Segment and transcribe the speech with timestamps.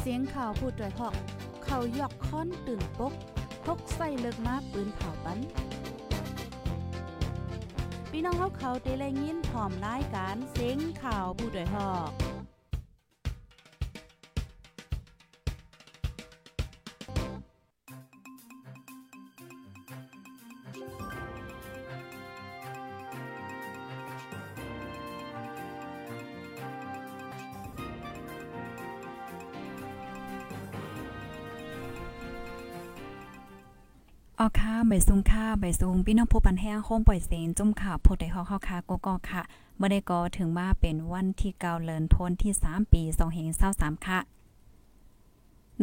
[0.00, 1.14] เสียงข่าวผู้ด้วยหอก
[1.64, 3.12] เขายอกค้อนตื่นปก
[3.64, 5.38] พกใส่เลิกมาปืนเผาปัน
[8.10, 12.29] พี่น้องเขาเขาได้แลยินพร้อมรายการเสียงข่าวผู้ด้วยหอก
[34.42, 39.42] ออค่ะใบซุงค่ะใบซุงพี่น้องผู้ปันแห้งโค้งปล่อยเสียงจุ่มข่าวผู้ใดฮอกเข้าค่ะก็ก็ค่ะ
[39.76, 43.02] เมื่อได้ก็ถึงมาเป็นวันที่เกาเลินทนที่ 3 ปี
[43.54, 44.18] 2523ค่ะ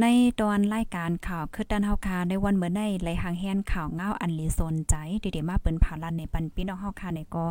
[0.01, 0.07] ใน
[0.41, 7.45] ตอนรายการข่าวคือดันเฮาคาในวันเมื่อในไหลหางแฮนข่าวเงาอันลีสนใจเดๆมาเปิ้นผาลันในปันพี่น้องเฮาคาในก็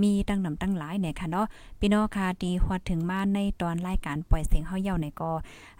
[0.00, 1.46] มีตั้งนำตั้งหลายเนี่ยค่ะเนาะ
[1.80, 5.30] พี่น้องคาดีฮอดถึงมาในตอนรายการปล่อยเสียงเฮาเย่าในก็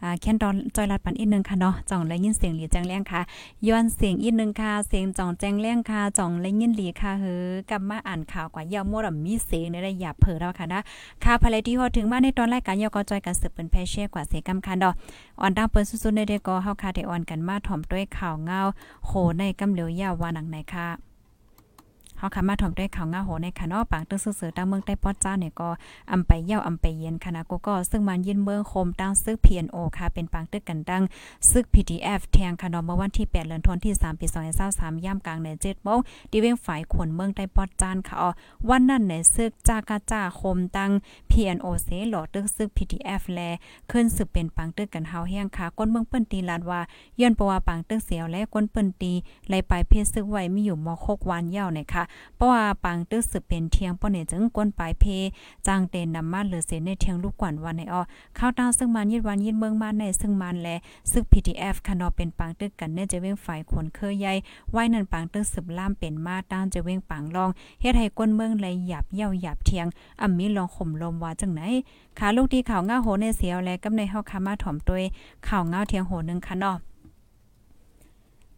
[0.03, 3.21] อ่าแค่นตอนจอยรัดปันอีกนึงค่ะเนาะจ่องและยินเสียงหลีแจ้งแรงค่ะ
[3.69, 10.81] ย้อนเสียงอีกนึงค่ะเสียงจ่องแจ้งแรงค่ะจ่องและยินหลีค่ะเฮอกลับมาอ่านข่าวกว่าเย่าโมดมีเสียงได้หยับเผอแล้วค่ะนะ
[11.25, 14.95] ค่ะภายที่ฮอดถึงมาในตอนรายการเย่าก็จอยกันสืบเปิ้นแพเช่กว่าเสียงกำคันดอก
[15.41, 18.61] อ่อนดังเปิ้นสุในเดก็เฮาค่ะได้ออนกันมาถ่อมด้วยข่าวเงา
[19.07, 21.12] โหในกำเหลียวยาววานังไหนค่ะ
[22.25, 25.69] ฮาค่ะมาถ่อมด้วยข่าวเงาโหในค่ะเนาะปางตึกซื่อๆตั้งเมืองใต้ป้อจ้าเนี่ยก็
[26.13, 31.03] อำไปเย่าอำไปเย็นคณะก็ก็ซึ่งมันยินเมืองโคมตั้งซึก PNO ค่ะเป็นปางตึกกันดัง
[31.51, 34.27] ซึก PDF แทงค่ะเนาะเมื่อวันที่8เดือนธันวาคมที่3ปี
[34.67, 35.99] 2023ย่ำกลางใน7โมง
[36.31, 38.31] ที่เวงฝ่ายขนเมืองใต้ป้อจ้านค่ะอ๋อ
[38.69, 40.91] วันนั้นในซึกจากาจ้าโคมตั้ง
[41.31, 43.41] PNO เสหลอตึกซึก PDF แล
[43.91, 46.81] ขึ้นสืบเป็นปังตึกกันเฮาแห้งค่ะก้นเมืองเปิ้นตีลานว่า
[47.21, 49.13] ย้อนประว่าปังตึกเสียวและก้นเปิ้นตี
[49.49, 52.03] ไหลไปเพศซึกไว้มีอยู่ม6วันยาวนะคะ
[52.37, 55.05] เพราะว่าปังตึกสืบเป็นเทียงป้อเนี่ยจึงก้นปลายเพ
[55.67, 58.01] จางเตนนำมาเหลือเสในเทียงลูกกวนวันในอ้อ
[58.39, 60.69] ข้าวตาซึ่งมันยิดวันยิดเมืองมาในซึ่งมันแล
[61.13, 64.33] ซึก PDF ค่ะเนาะเป็นปังตึกกันเนี่ยจะเว้งฝ่ายคนเคยใหญ่
[64.71, 67.51] ไว้นั่นปังตึกสืบล่ามเป็นมาตามจะเว้งปังรอง
[67.81, 69.87] เฮ็ดให้ก้นเมืองไหลหยับเย่าหยับเทียง
[70.21, 71.61] อ่ำมีลองข่มลมว่าจังไหน
[72.19, 75.03] ขาลูกที่ข่าวง้าโหในเสียวและกำในเฮาคามาถ่อมตัวย
[75.49, 76.77] ข่าวง้าเทียงโหนึงค่ะเนาะ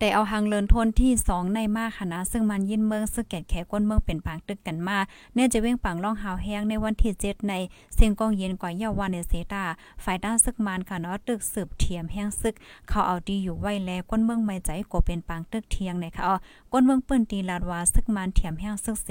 [0.04, 4.98] แต่เอาหังเลินทนที่ 2 ในมาคณะซึ่งมันยินเมืองสึกแก่แขก้นเมืองเป็นปางตึกกันมา
[5.34, 7.54] เนื่อจะเว้งปังล่องหาวแห้งในวันที่7ใน
[7.94, 9.64] เสียงกองเย็นกว่าเยาวันในเซตา
[10.04, 12.54] ฝ่ายด้านซึกมันค่ะเนาะตึกสืบเทียมแห้งซึก
[12.88, 16.36] เขาเอาดีอยู่ไว้แลก้นเมืองไม่ใจก็เป็นปางตึกเทียงในค่ะอ๋อ
[16.72, 19.08] ก้นเมืองเปิ้นตีลาดวาซึกมันเทียมแห้งซึกเส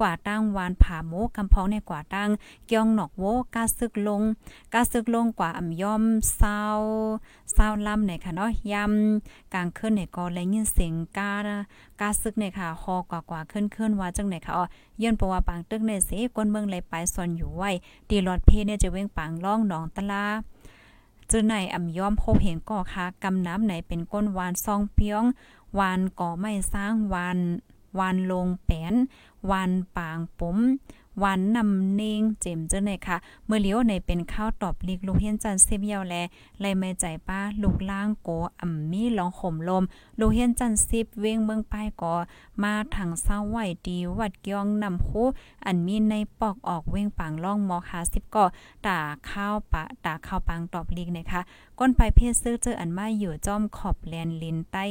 [0.00, 2.28] กว่าตั้งวานผาโมกำพองในกว่าตั้ง
[2.66, 3.24] เกียงหนอกโว
[3.54, 4.22] กาซึกลง
[4.74, 6.02] กาซึกลงกว่าอ่ำย่อม
[6.36, 6.60] เศร้า
[7.54, 11.32] เศร้าลำในค่ะเนาะยำกลางคืนในก็แลยินเสียงกา
[12.00, 14.64] กาซึกเนี่ยค่ะฮอกว่ากว่าขึ้นขึ้นว่าจังไหนค่ะอ๋อ
[15.02, 17.70] ย้อนเพราะว่าปางตึกในเสกวนเมืองไหลไปส่วนอยู่ไว้
[18.08, 20.24] ดีรอดเพเนี่ยจะเว้งปางล่องหนองตะลา
[21.30, 25.24] จื้อในอ่ำย้อมพบเห็นก่อค่ะกำน้ำไหนเป็นก้นวานซองเปียง
[25.78, 27.38] วานก่อไม่สร้างวาน
[27.98, 28.94] วานลงแปน
[29.50, 30.58] วานปางปุ๋ม
[31.22, 33.16] วันนำเนงเจมเจ้าในค่ะ
[33.46, 36.14] เมื่อเลี้ยวในเป็นข้าวตอบลีกลูกเฮียนจันเซเบียวแล
[36.60, 38.28] ไล่ไม่ใจป้าลูกล่างโก
[38.60, 39.84] อ่ำมีลองข่มลม
[40.18, 42.14] ลูกเฮียนจันซิบเวงเมืองป้ายก่อ
[42.62, 45.26] มาถังเศร้าไหวดีวัดเกียงนำคู่
[45.66, 48.44] อันมีในปอกออกเวงปังล่องมอคาสิบก่อ
[48.86, 48.98] ตา
[49.30, 51.40] ข้าวปะตาข้าวปังตอบลีกนะคะ
[51.78, 54.84] ก้นไปเพศซื้อเจออันมาอยู่จอมขอบแลนลินใต้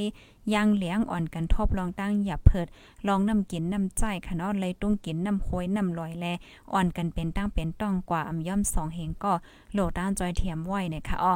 [0.53, 2.67] ยางเหลียงอ่อนกันทบลองตั้งหยับเพิด
[3.07, 6.25] ลองนำกินนำใจขนอดเลยตุ้งกินนำโอยนำลอยแล
[6.73, 9.33] อ่อนกันเป็นตั้งเป็นต้องกว่าอำย่อมสองเหงก็
[9.73, 11.35] โหลดด้านจอยเทียมไว้นะคะอ้อ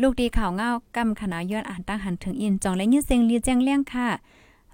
[0.00, 4.08] ลูกดีข่าวเงากำขนาย้อนอ่านตั้งหันถึงอินจองและยืนเสียงลีแจ้งเลี้ยงค่ะ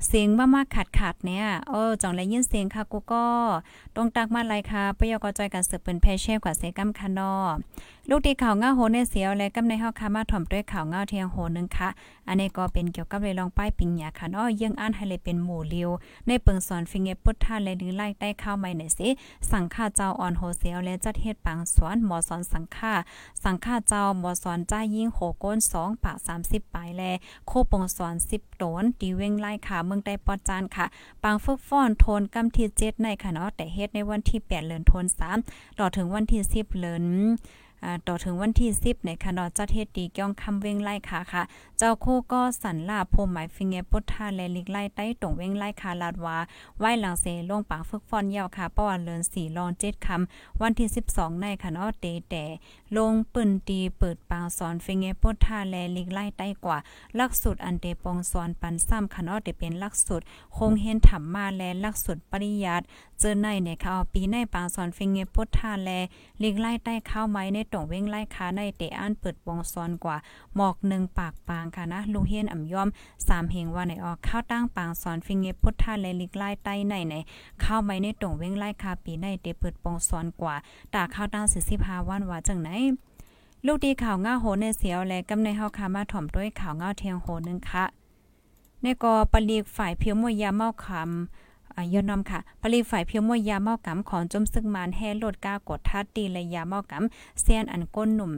[0.07, 3.25] เสียงมามากขาดขาดเนี่ยเออจ่องและยินเสียงค่ะกูก็
[3.95, 7.33] ตรงตักมาไรค่ะปยกจอยกันสืบเป็นแพเช่กว่าเซกัมคานอ
[8.11, 11.89] ลูกตีข่าวง้าโหในเสียวและกำในเฮาคามาถ่อมด้วยข่าวง้าเทียงโหนึงค่ะ
[12.29, 15.91] อันนี้ก็เป็นเกี่ยวกับเลยลองป้ายปิงหยาค่ะเนาะยังอ่านให้เลยเป็นหมู่เลียว
[16.27, 19.09] ในเปิงสอนฟิงเงปุทธาและดึงไล่ใต้ข้าวใหม่หน่อยสิ
[19.51, 22.95] สังฆาเจ้าอ่อนโหเสียวและจัดเฮ็ดปังสวนหมอสอนสังฆา
[23.45, 26.17] สังฆาเจ้าหมอสอนจ้ายิ่งโหก้น2ปาก
[26.47, 27.03] 30ปลายแล
[27.49, 30.87] โคปงสอน10โตนตีเว้งไล่ขาเมืองได้ปอจานค่ะ
[31.23, 35.39] ปังฝึกฟ้อนโทนกำที่7ในค่ะเนาะแต่เฮ็ดในวันที่8เดือนธันวาคม
[35.79, 37.05] ต่อถึงวันที่ 10เดือน
[38.07, 41.43] ต่อถึงวันที่ 10 ในคะนอจัดเฮ็ดดีก้องคำเว้งไล่ค่ะค่ะ
[41.79, 46.39] เจ้าคู่ก็สันลาพมหมายฟิงเงปุทธาและลิกไล่ใต้ตรงเว้งไล่ค่ะลาดว่า
[46.79, 52.45] ไหว้หลังเสลงปางฝึกฟอนยาวค่ะป้อนเลิน4ลอง7คำวันที่ 12 ในค่ะเนาะเตแต่
[52.97, 56.79] ลงปืนตีเปิดปางสอนฟิงเงปุทธาและลิกไล่ใต้กว่า
[57.17, 60.25] หลักสูตรอันเตปองสอนปันซ้ำค่ะนาะได้เป็นหลักสูตร
[60.57, 62.85] คงเห็นธรรมมาและหลักสูตรปริยัติ
[63.21, 66.01] เจอในเนี่ยค่ะปีในปางสอนฟิงเงปุทธาและ
[66.43, 70.17] ลิกไล่ใต้เข้าไม้ในตงเว้งไล่คาในเตอันเปิดวงซอนกว่า
[70.57, 72.89] หมอกหนึ่งปากปางค่ะนะลุงเฮียนอ่ำย่อม
[73.29, 77.15] สามเฮงว่าในออกข้าวตั้งปางสอนฟิงเงพุทธาและลิกไล่ใต้ในใน
[77.61, 80.55] เข้าไปในตงเว้งไล่คาปีในเตเปิดวงซอนกว่า
[80.95, 81.47] ตาข้าวตั้ง
[81.77, 82.71] 45วันว่าจังไหน
[83.67, 87.85] ลูกดีข่าวง่าโหในเสียวและกำในเฮาคามาถ่อมด้วยข่าวง่าเทียงโหนึงค่ะ
[88.83, 98.33] ในกอปลีกฝ่ายเพียวมวยยาเมาคำยอนอมค่ะปลีฝ่ายเพียวมวยยาเมากำของจมซึกมานแห่โลดก้ากดทัดตีและยาเมากำเซียนอันก้นหนุ่ม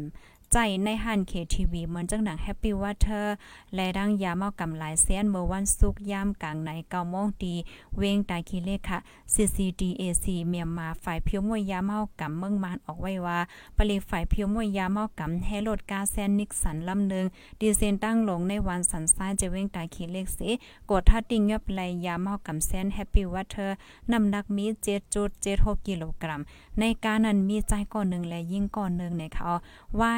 [0.52, 3.26] ใจในหันเคทีวีเหมือนจังหนังแฮปปี้ว่าเธอ
[3.74, 7.54] และดังยาเมากำหลายเสียนเมื่อวันศุกร์ยามกลางในเกาโมงดี
[7.98, 8.98] เวงตายคีเลขค่ะ
[9.34, 13.38] CCDAC เมียนมาฝ่ายเพียวมวยยาเมากำเมืองมานออกไว้ว่า
[13.76, 17.26] ปริฝ่ายเพียวมวยยาเมากำให้รถกาแซนนิกสันลำหนึ่ง
[17.60, 20.38] ดีเซนตั้งลงในวันสันซ้ายจะเวงตายคีเลขเส
[20.90, 23.70] กดทัดติงยบไหลยาเมากำแซนแฮปปี้ว่าเธอ
[24.12, 24.66] น้ำหนักมี
[25.26, 26.40] 7.76กิโลกรัม
[26.80, 29.50] ในการนั้นมีใจก่อนหนึ่งและยิ่งก่อนหนึ่งเนี่ยเขา
[29.96, 30.14] ไว้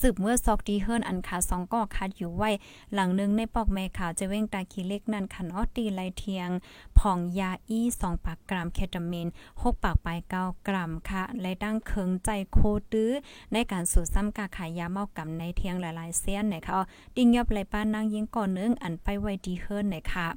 [0.00, 2.50] สืบเมื่อซอกดีเฮิรนอันคาสองก็คัดอยู่ไว้
[2.94, 6.50] หลังนึงในปอกแม่ขาวจะเว้งตาคีเล็กนั่นคันออตีไลเทียง
[6.98, 12.58] ผ่องยาอี้2ปากกรัมเคตามีน6ปากปลาย9กรัมค่ะและดั้งเคิงใจโค
[12.92, 13.12] ตื้อ
[13.52, 16.80] ในการสูตรซ้ำกาขายยาเมากำในเทียงหลายๆเส้นไหนคะ
[17.16, 20.28] ดิ้งยอบไหลป้านนางยิงก่อนนึงอันไปไว้ดีเฮิรนไหนค่ะ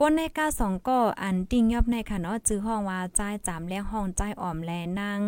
[0.00, 4.70] ก้นในก้าสองก็อันติ้งยอบในค่ะเนาะจื้อห้องว่าจ่ายจามแล้วห้องจ่ายอ่อมแล
[5.00, 5.20] นาง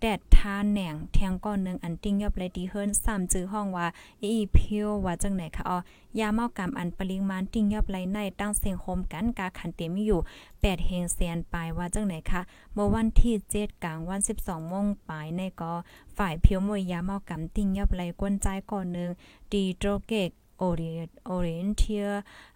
[0.00, 3.86] แดดทานแหน่งแทงก้อนนึงอันติ้งยอบเลยดีเฮิรนซ้ำจื้อห้องว่า
[4.22, 5.78] อีเพียวว่าจังไหนค่ะอ๋อ
[6.18, 10.20] ยาเมากำอันปริมาณติ้งยอบไรในตั้งเสียงโฮมกันกาขันเต็มอยู่
[10.52, 12.40] 8เฮงเซียนปลายว่าจังไหนคะ
[12.74, 15.72] เมื่อวันที่7กลางวัน 12โมงปลายในก็
[16.16, 19.10] ฝ่ายเพียวมวยยาเมากำติ้งยอบไรกวนใจก่อนนึง
[19.52, 22.06] ดีโตรเกก โอเรียโอเรนเทีย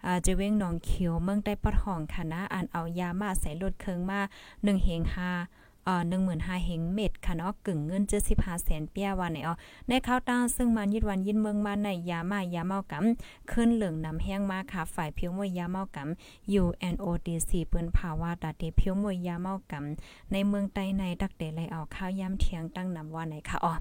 [0.05, 4.19] อ่าจะเว้งหนองเขียวเมืองใต้ปอดห้องค่ะนะอ่านเอายามาใส่รถเคิงมา
[4.49, 8.03] 1เฮง5อ่อ15,000เฮงเม็ดค่ะเนาะกึ่งเงิน
[8.33, 9.55] 75แสนเปียวันในอ๋อ
[9.89, 23.73] ในข้าวตาซึ่งมันยิดวันยินเมืองมาในยามายาเมากำขึ้นเหลืองนำแห้งมาค่ะฝ่ายเพียวมวยยาเมากำ UNODC เปิ้นภาวะตาเตเพียวมวยยาเมากำในเมืองใต้ในดักเดเลเอาข้าวยามเที่ยงตั้งนำว่าไหนค่ะอ๋อ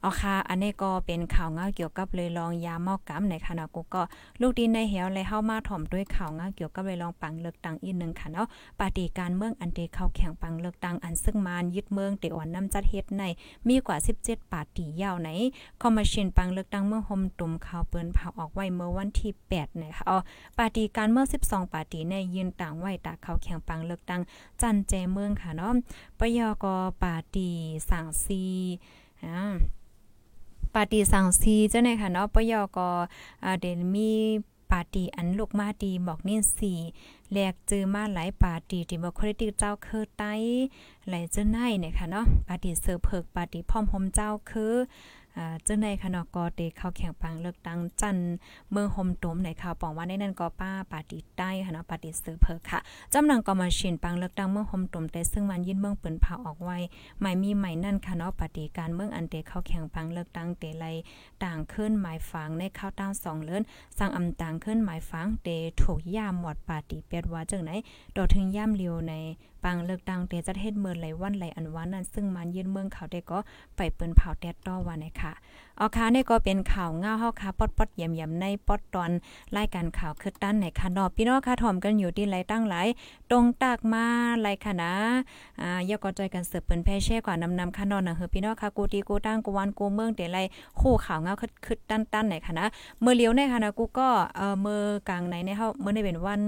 [0.00, 4.02] เอาค่ะ อันนี้ก็เป็นข่าวเงาเกี่ยวกับเลยลองยาเมากำในคณะกูก็
[4.40, 8.46] ลูกดินในเหวเลยเข้ามาถ่อมด้วยข่าวเงาเกี่ยวกับเลยลองปังเลือกตั้งอีกหนึ่งค่ะเนาะ
[8.80, 13.22] ปฏิการเมืองอันเดเข้าแข่งปังเลือกตั้งอันซึ่งมานยึดเมืองเตอ่อนน้ำจัดเฮ็ดใน
[13.68, 15.28] มีกว่า 17 ปาร์ตี้ยาวไหน
[15.82, 20.18] คอมมิชชั่นปังเลือกตั้งเมืองโฮมตุ่มข่าวเปิ้นเผาออกไว้เมื่อวันที่8นะคะอ๋อ
[20.58, 24.20] ปฏิการเมือง12 ปาร์ตี้ในยืนต่างไว้ตาเข้าแข่งปังเลือกตั้ง
[24.60, 25.74] จันแจเมืองค่ะเนาะ
[26.18, 26.66] ปยก
[27.02, 27.54] ปาร์ตี้
[27.88, 28.42] สังซี
[29.24, 29.40] อ่า
[30.74, 32.78] ปาร์ตี้สังซีเจ้าไหนค่ะเนาะปยอก
[33.44, 34.12] อเดนมี
[34.70, 36.78] ปาร์ตี้อันลูกมาดีบอกนี่สี่
[37.32, 40.32] แลกจือมาหลายปาร์ตี้ดิโมครติกเจ้าคือไต้
[41.08, 44.74] หลายเจ้าไหนเนี่ยค่ะเนาะปาร์ตี้เซอร์เพิกปาร์ตี้พร้อมโฮมเจ้าคือ
[45.36, 48.18] อ่าจังในคณะกอเตเข้าแข่งปังเลือกตั้งจัน
[48.70, 52.78] เมืองโฮมตมในข่าวปองว่าในนั้นก็ป้าปาติใต้ค่ะปาติซื้อเพอค่ะ
[53.12, 56.78] จำนังก็มาชินปังเลือกตั้งเมืองโฮมตมแต่ซึ่งมันยินเมืองปิ้นเผาออกไว้
[57.20, 60.84] หมายมีใหม่นั่นค่ะปฏิการเมืองอันเตเข้าแข่งปังเลือกตั้งเตไล
[61.44, 63.62] ต่างขึ้นหมายฝังในข้าวตั้ง2เลิน
[63.98, 65.48] สั่งอำต่างขึ้นหมายฝังเต
[65.82, 67.70] ถูกย่ามหมดปาติเปียดว่าจังไหน
[68.16, 69.14] ดอถึงย่ามเลียวใน
[69.64, 73.38] ปังเลือกตั้งเตจะเฮ็ดเมืองไหลวันไหลอันวันนั้นซึ่งมันยืนเมืองเขาได้ก็
[73.76, 75.32] ไปเปิ้นเผาแดดต่อว่าในค่ะค่ะ
[75.76, 79.10] เอาค่ะนี่ก็เป็นข่าวเงาเฮาค่ะปอดปอดเยี่ยมๆในปอดตอน
[79.56, 82.88] รายการข่าวคือตั้นในค่ะนอพี่น้องค่ะถ่อมกันอยู่ที่ไรตั้งหลาย
[83.30, 84.04] ตรงตากมา
[84.42, 84.92] ไรค่ะนะ
[85.60, 90.38] อ่ายกอจอยกันเสิร์ฟเปิ้นแพ่แช่กว่านำนำค่ะนอนนะเฮอพี่น้องค่ะกูตีกูตั้งกูวันกูเมืองเตไร
[90.80, 92.66] คู่ข่าวเงาคือคือตั้นตั้นไหนค่ะนะ
[93.00, 96.42] เมื่อเลี้ยวในค่ะนะกูก็เอ่อเมื่อกลางในในเฮาเมื่อในเป็นวัน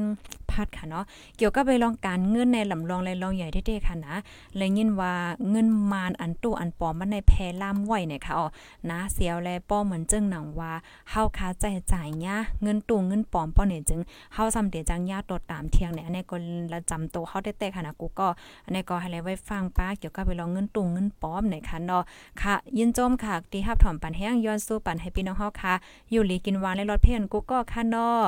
[0.51, 1.05] พัดค่ะเนาะ
[1.37, 4.15] เกี่ยวกับไปลองการเงินในลำลองและลองใหญ่เท่ๆค่ะนะ
[4.57, 5.13] เลยยินว่า
[5.51, 8.47] เงินมานอันตู้อันปอมมันในแพรล่ามไหวเนี่ยค่ะอ๋อ
[8.91, 10.73] นะเสียวแลป้อเหมือนจึงหนังว่า
[11.11, 14.01] เฮาคาใจจ่ายยะเงินตู้เงินปอมป้อเนี่ยจึง
[14.35, 16.37] เฮาซำเดจังยาตดตามเที่ยงเนี่ยอันนี้ก็
[16.73, 18.29] ละจำตัวเฮาได้แต่ค่ะนะกูก็
[18.65, 22.03] อันนี้ก็ให้เลยไว้ฟังป้าเกี่ยวกับไปลองเงินตู้เงินปอมเนี่ยค่ะเนาะ
[22.43, 25.75] ค่ะ ยินโจมค่ะที่ฮับถอมปันแห้งย้อนสู้ปันให้พี่น้องเฮาค่ะ
[26.11, 28.21] อยู่หลีกินวานและรถเพ่นกูก็ค่ะเนาะ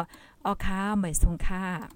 [0.45, 1.96] ออค่ะเหมือนสงค่ะ